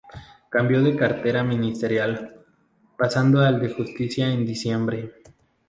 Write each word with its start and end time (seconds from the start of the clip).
Cambió 0.49 0.81
de 0.81 0.95
cartera 0.95 1.43
ministerial, 1.43 2.43
pasando 2.97 3.41
al 3.41 3.59
de 3.59 3.69
Justicia 3.71 4.31
en 4.33 4.47
diciembre. 4.47 5.13